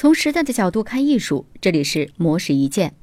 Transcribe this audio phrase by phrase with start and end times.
[0.00, 2.94] 从时代的角度看艺术，这里是魔石一见。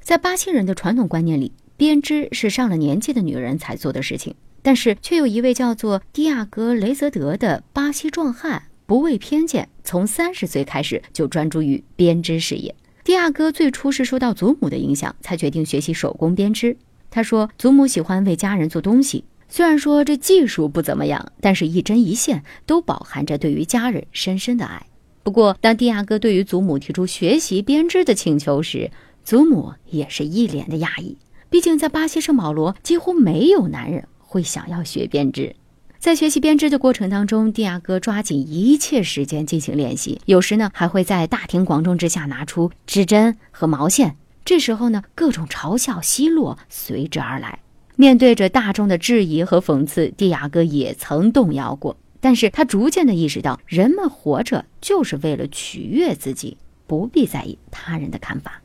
[0.00, 4.34] 在巴西人的传统观念里，编织是上了年纪的女人才做的事情。
[4.60, 12.74] 但是，却有一位叫做蒂亚戈·雷泽德的巴西壮汉，不畏偏见，从三十岁开始就专注于编织事业。
[13.04, 16.76] 蒂亚戈最初是受到祖母的影响，才决定学习手工编织。
[17.12, 24.84] 他说，祖母喜欢为家人做东西，虽然说这技术不怎么样，但是一针一线都饱含着对于家人深深的爱。
[25.22, 28.90] 不过，当蒂亚戈对于祖母提出学习编织的请求时，
[29.22, 31.16] 祖母也是一脸的讶异。
[31.50, 35.54] 毕竟，在巴西圣保罗，几乎没有男人会想要学编织。
[35.98, 44.16] 在学习编织的过程当中，蒂亚戈抓紧一切时间进行练习，有时呢还会在大庭广众之下拿出织针和毛线。
[44.42, 47.58] 这时候呢，各种嘲笑奚落随之而来。
[47.96, 51.94] 面对着大众的质疑和讽刺，蒂亚戈也曾动摇过。
[52.20, 56.56] 但是他逐渐的意识到，人们活着就是为了取悦自己，
[56.86, 58.62] 不必在意他人的看法。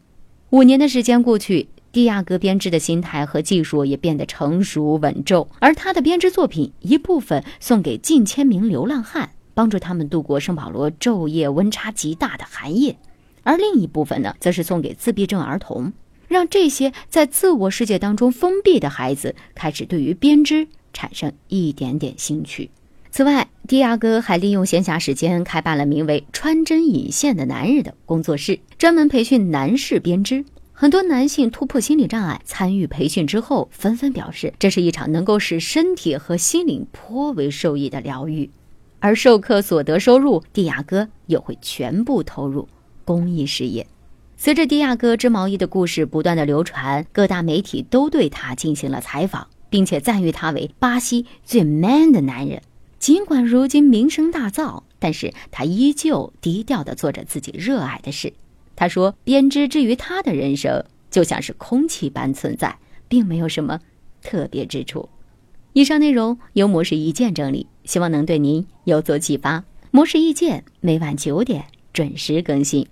[0.50, 12.96] 五年的时间过去，蒂亚戈编织的心态和技术也变得成熟稳重，而他的编织作品一部分送给近千名流浪汉，帮助他们度过圣保罗昼夜温差极大的寒夜；
[13.44, 15.94] 而另一部分呢，则是送给自闭症儿童，
[16.28, 22.70] 让这些在自我世界当中封闭的孩子开始对于编织产生一点点兴趣。
[23.16, 30.44] 此外，蒂亚戈还利用闲暇时间开办了名为“穿针引线的男人”的工作室，专门培训男士编织。
[30.74, 38.50] 很多男性突破心理障碍，参与培训之后，纷纷表示这是一场能够使身体和心灵颇为受益的疗愈。
[39.00, 42.68] 而授课所得收入，蒂亚戈也会全部投入
[43.06, 43.88] 公益事业。
[44.36, 52.62] 随着蒂亚戈织毛衣的故事不断的流传，各大媒体都对他进行了采访，并且赞誉他为巴西最 man 的男人。
[53.06, 58.34] 尽管如今名声大噪，但是他依旧低调地做着自己热爱的事。
[58.76, 63.80] 他说：“编织之于他的人生，就像是空气般存在，并没有什么
[64.24, 65.08] 特别之处。”
[65.74, 69.64] 以上内容由模式一键整理，希望能对您有所启发。
[69.92, 72.88] 模式一键每晚九点准时更新。